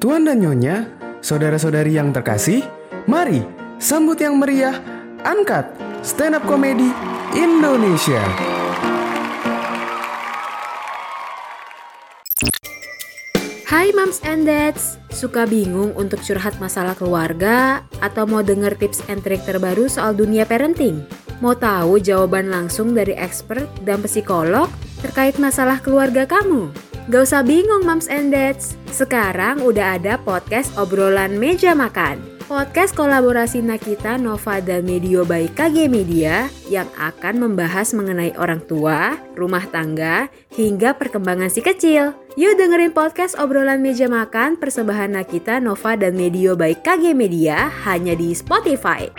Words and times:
Tuan 0.00 0.24
dan 0.24 0.40
Nyonya, 0.40 0.88
saudara-saudari 1.20 1.92
yang 1.92 2.08
terkasih, 2.08 2.64
mari 3.04 3.44
sambut 3.76 4.16
yang 4.16 4.40
meriah, 4.40 4.80
angkat 5.28 5.68
stand 6.00 6.32
up 6.32 6.40
komedi 6.48 6.88
Indonesia. 7.36 8.24
Hai 13.68 13.92
moms 13.92 14.24
and 14.24 14.48
dads, 14.48 14.96
suka 15.12 15.44
bingung 15.44 15.92
untuk 15.92 16.24
curhat 16.24 16.56
masalah 16.56 16.96
keluarga 16.96 17.84
atau 18.00 18.24
mau 18.24 18.40
denger 18.40 18.80
tips 18.80 19.04
and 19.12 19.20
trik 19.20 19.44
terbaru 19.44 19.84
soal 19.84 20.16
dunia 20.16 20.48
parenting? 20.48 21.04
Mau 21.44 21.52
tahu 21.52 22.00
jawaban 22.00 22.48
langsung 22.48 22.96
dari 22.96 23.12
expert 23.20 23.68
dan 23.84 24.00
psikolog 24.00 24.72
terkait 25.04 25.36
masalah 25.36 25.76
keluarga 25.76 26.24
kamu? 26.24 26.89
Gak 27.10 27.26
usah 27.26 27.42
bingung 27.42 27.82
moms 27.82 28.06
and 28.06 28.30
dads, 28.30 28.78
sekarang 28.94 29.66
udah 29.66 29.98
ada 29.98 30.14
podcast 30.22 30.70
obrolan 30.78 31.42
meja 31.42 31.74
makan. 31.74 32.22
Podcast 32.46 32.94
kolaborasi 32.94 33.66
Nakita, 33.66 34.14
Nova, 34.14 34.62
dan 34.62 34.86
Medio 34.86 35.26
by 35.26 35.50
KG 35.50 35.90
Media 35.90 36.46
yang 36.70 36.86
akan 36.94 37.42
membahas 37.42 37.90
mengenai 37.98 38.30
orang 38.38 38.62
tua, 38.62 39.18
rumah 39.34 39.66
tangga, 39.74 40.30
hingga 40.54 40.94
perkembangan 40.94 41.50
si 41.50 41.58
kecil. 41.66 42.14
Yuk 42.38 42.54
dengerin 42.54 42.94
podcast 42.94 43.34
obrolan 43.42 43.82
meja 43.82 44.06
makan 44.06 44.54
persembahan 44.54 45.10
Nakita, 45.10 45.58
Nova, 45.58 45.98
dan 45.98 46.14
Medio 46.14 46.54
by 46.54 46.78
KG 46.78 47.10
Media 47.10 47.74
hanya 47.90 48.14
di 48.14 48.30
Spotify. 48.38 49.10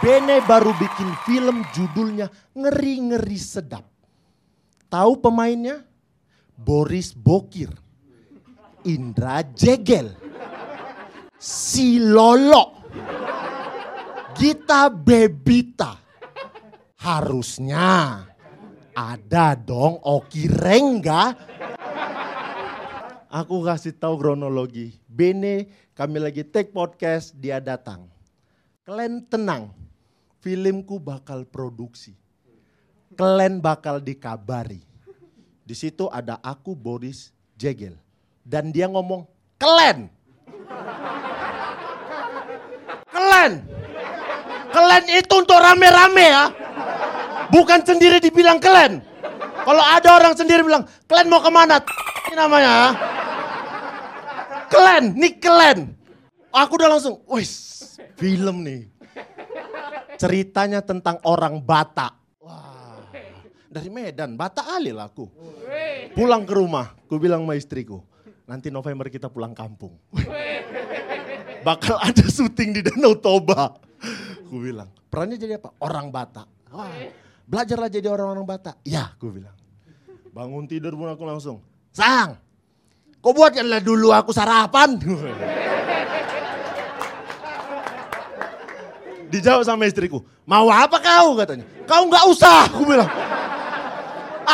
Bene 0.00 0.40
baru 0.48 0.72
bikin 0.72 1.10
film 1.28 1.60
judulnya 1.76 2.32
Ngeri-Ngeri 2.56 3.36
Sedap. 3.36 3.84
Tahu 4.88 5.20
pemainnya? 5.20 5.92
Boris 6.54 7.10
Bokir, 7.10 7.70
Indra 8.86 9.42
Jegel, 9.42 10.14
si 11.34 11.98
Lolo, 11.98 12.86
Gita 14.38 14.86
Bebita. 14.88 15.98
Harusnya 17.04 18.24
ada 18.94 19.58
dong 19.58 19.98
Oki 20.00 20.48
Rengga. 20.48 21.34
Aku 23.34 23.66
kasih 23.66 23.98
tahu 23.98 24.22
kronologi. 24.22 24.94
Bene 25.10 25.68
kami 25.98 26.22
lagi 26.22 26.46
take 26.46 26.70
podcast, 26.70 27.34
dia 27.34 27.58
datang. 27.58 28.06
Kalian 28.86 29.26
tenang, 29.26 29.74
filmku 30.38 31.02
bakal 31.02 31.42
produksi. 31.42 32.14
Kalian 33.18 33.58
bakal 33.58 33.98
dikabari. 33.98 34.93
Di 35.64 35.72
situ 35.72 36.12
ada 36.12 36.36
aku 36.44 36.76
Boris 36.76 37.32
Jegel. 37.56 37.96
Dan 38.44 38.68
dia 38.68 38.84
ngomong, 38.84 39.24
kalian. 39.56 40.12
Kalian. 43.08 43.52
Kalian 44.68 45.04
itu 45.08 45.34
untuk 45.40 45.56
rame-rame 45.56 46.24
ya. 46.28 46.44
Bukan 47.48 47.80
sendiri 47.80 48.20
dibilang 48.20 48.60
kalian. 48.60 49.00
Kalau 49.64 49.80
ada 49.80 50.08
orang 50.12 50.36
sendiri 50.36 50.60
bilang, 50.60 50.84
kalian 51.08 51.32
mau 51.32 51.40
ke 51.40 51.48
mana? 51.48 51.80
Ini 52.28 52.36
namanya 52.36 52.68
ya. 52.68 52.88
Kalian, 54.68 55.04
nih 55.16 55.32
kalian. 55.40 55.78
Aku 56.52 56.76
udah 56.76 56.92
langsung, 56.92 57.24
wis 57.32 57.96
film 58.20 58.60
nih. 58.60 58.90
Ceritanya 60.20 60.84
tentang 60.84 61.16
orang 61.24 61.58
Batak. 61.64 62.23
Dari 63.74 63.90
Medan, 63.90 64.38
Batak 64.38 64.70
alil 64.70 64.94
aku. 65.02 65.26
Pulang 66.14 66.46
ke 66.46 66.54
rumah, 66.54 66.94
ku 67.10 67.18
bilang 67.18 67.42
sama 67.42 67.58
istriku, 67.58 68.06
nanti 68.46 68.70
November 68.70 69.10
kita 69.10 69.26
pulang 69.26 69.50
kampung. 69.50 69.98
Bakal 71.66 71.98
ada 71.98 72.22
syuting 72.22 72.70
di 72.70 72.80
Danau 72.86 73.18
Toba. 73.18 73.74
Ku 74.46 74.62
bilang, 74.62 74.86
perannya 75.10 75.34
jadi 75.34 75.58
apa? 75.58 75.74
Orang 75.82 76.14
Batak. 76.14 76.46
Wah, 76.70 76.86
belajarlah 77.50 77.90
jadi 77.90 78.06
orang-orang 78.06 78.46
Batak. 78.46 78.78
Ya, 78.86 79.10
ku 79.18 79.34
bilang. 79.34 79.58
Bangun 80.30 80.70
tidur 80.70 80.94
pun 80.94 81.10
aku 81.10 81.26
langsung, 81.26 81.58
Sang, 81.90 82.38
kau 83.18 83.34
buatkanlah 83.34 83.82
dulu 83.82 84.14
aku 84.14 84.30
sarapan. 84.30 84.94
Dijawab 89.34 89.66
sama 89.66 89.90
istriku, 89.90 90.22
mau 90.46 90.70
apa 90.70 91.02
kau 91.02 91.34
katanya? 91.34 91.66
Kau 91.90 92.06
nggak 92.06 92.24
usah, 92.30 92.70
aku 92.70 92.86
bilang. 92.86 93.10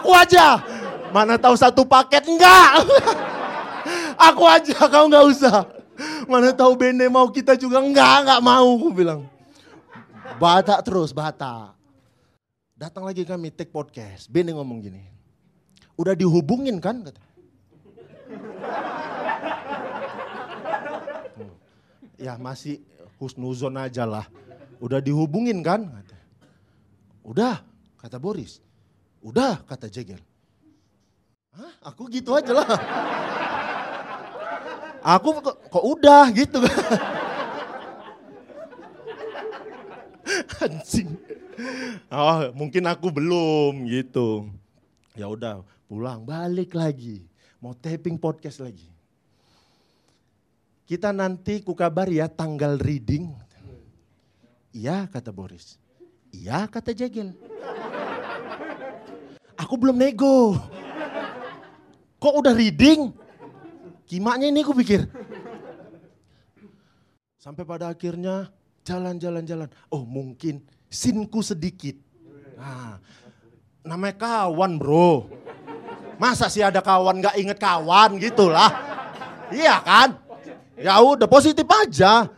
Aku 0.00 0.10
aja. 0.14 0.60
Mana 1.14 1.38
tahu 1.38 1.54
satu 1.54 1.86
paket 1.86 2.26
enggak. 2.26 2.82
aku 4.28 4.42
aja, 4.50 4.74
kau 4.90 5.06
nggak 5.06 5.26
usah. 5.30 5.62
Mana 6.26 6.50
tahu 6.50 6.74
Bende 6.74 7.06
mau 7.06 7.30
kita 7.30 7.54
juga 7.54 7.78
enggak, 7.78 8.26
enggak 8.26 8.40
mau, 8.42 8.74
aku 8.74 8.90
bilang. 8.90 9.20
Batak 10.42 10.82
terus, 10.82 11.14
batak. 11.14 11.78
Datang 12.74 13.06
lagi 13.06 13.22
kami 13.22 13.54
take 13.54 13.70
podcast. 13.70 14.26
Bende 14.26 14.50
ngomong 14.50 14.82
gini. 14.82 15.02
Udah 15.94 16.18
dihubungin 16.18 16.82
kan? 16.82 17.06
Kata. 17.06 17.22
Ya 22.18 22.34
masih 22.34 22.82
husnuzon 23.22 23.78
aja 23.78 24.02
lah. 24.02 24.26
Udah 24.82 24.98
dihubungin 24.98 25.62
kan? 25.62 25.86
Kata. 25.86 26.18
Udah, 27.22 27.62
kata 28.02 28.18
Boris. 28.18 28.58
Udah, 29.24 29.64
kata 29.64 29.88
Jegel. 29.88 30.20
Hah? 31.56 31.72
Aku 31.88 32.12
gitu 32.12 32.36
aja 32.36 32.52
lah. 32.52 32.68
Aku 35.00 35.40
kok, 35.40 35.56
kok 35.72 35.84
udah 35.84 36.28
gitu. 36.36 36.60
Anjing. 40.60 41.16
Oh, 42.12 42.52
mungkin 42.52 42.84
aku 42.84 43.08
belum 43.08 43.88
gitu. 43.88 44.52
Ya 45.16 45.24
udah, 45.24 45.64
pulang 45.88 46.20
balik 46.28 46.76
lagi. 46.76 47.24
Mau 47.64 47.72
taping 47.72 48.20
podcast 48.20 48.60
lagi. 48.60 48.92
Kita 50.84 51.16
nanti 51.16 51.64
ku 51.64 51.72
kabar 51.72 52.12
ya 52.12 52.28
tanggal 52.28 52.76
reading. 52.76 53.32
Iya 54.74 55.08
kata 55.08 55.32
Boris. 55.32 55.80
Iya 56.28 56.68
kata 56.68 56.92
Jegel. 56.92 57.32
Aku 59.64 59.80
belum 59.80 59.96
nego. 59.96 60.60
Kok 62.20 62.34
udah 62.44 62.52
reading? 62.52 63.16
Kimaknya 64.04 64.52
ini 64.52 64.60
aku 64.60 64.76
pikir. 64.76 65.08
Sampai 67.40 67.64
pada 67.64 67.88
akhirnya 67.88 68.52
jalan-jalan-jalan. 68.84 69.72
Oh 69.88 70.04
mungkin 70.04 70.60
sinku 70.92 71.40
sedikit. 71.40 71.96
Nah, 72.60 73.00
namanya 73.80 74.20
kawan 74.20 74.76
bro. 74.76 75.32
Masa 76.20 76.52
sih 76.52 76.60
ada 76.60 76.84
kawan 76.84 77.24
gak 77.24 77.40
inget 77.40 77.56
kawan 77.56 78.20
gitu 78.20 78.52
lah. 78.52 78.68
Iya 79.48 79.80
kan? 79.80 80.08
Ya 80.76 81.00
udah 81.00 81.24
positif 81.24 81.64
aja. 81.68 82.28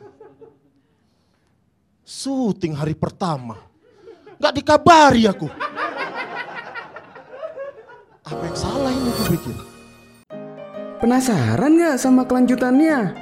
Syuting 2.06 2.78
hari 2.78 2.94
pertama. 2.94 3.58
Gak 4.38 4.62
dikabari 4.62 5.26
aku. 5.26 5.50
Apa 8.26 8.42
yang 8.42 8.58
salah 8.58 8.90
ini 8.90 9.06
aku 9.14 9.22
pikir? 9.38 9.54
Penasaran 10.98 11.78
nggak 11.78 11.94
sama 11.94 12.26
kelanjutannya? 12.26 13.14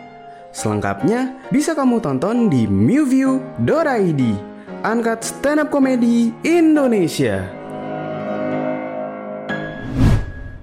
Selengkapnya 0.49 1.45
bisa 1.53 1.77
kamu 1.77 2.01
tonton 2.01 2.49
di 2.49 2.65
mewview.id. 2.65 4.23
Angkat 4.81 5.21
stand 5.21 5.61
up 5.61 5.69
komedi 5.69 6.33
Indonesia. 6.41 7.45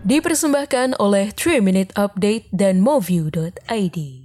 Dipersembahkan 0.02 0.98
oleh 0.98 1.30
3 1.38 1.62
Minute 1.62 1.94
Update 1.94 2.50
dan 2.50 2.82
Moview.id. 2.82 4.21